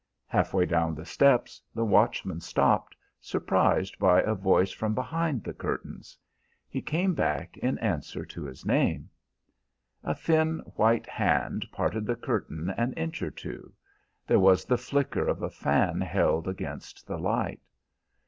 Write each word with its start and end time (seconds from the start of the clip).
Half 0.25 0.51
way 0.55 0.65
down 0.65 0.95
the 0.95 1.05
steps 1.05 1.61
the 1.75 1.85
watchman 1.85 2.39
stopped, 2.41 2.95
surprised 3.19 3.99
by 3.99 4.23
a 4.23 4.33
voice 4.33 4.71
from 4.71 4.95
behind 4.95 5.43
the 5.43 5.53
curtains. 5.53 6.17
He 6.67 6.81
came 6.81 7.13
back 7.13 7.55
in 7.57 7.77
answer 7.77 8.25
to 8.25 8.43
his 8.45 8.65
name. 8.65 9.11
A 10.03 10.15
thin 10.15 10.57
white 10.75 11.05
hand 11.05 11.67
parted 11.71 12.07
the 12.07 12.15
curtain 12.15 12.71
an 12.71 12.93
inch 12.93 13.21
or 13.21 13.29
two. 13.29 13.73
There 14.25 14.39
was 14.39 14.65
the 14.65 14.75
flicker 14.79 15.27
of 15.27 15.43
a 15.43 15.51
fan 15.51 16.01
held 16.01 16.47
against 16.47 17.05
the 17.05 17.19
light. 17.19 17.61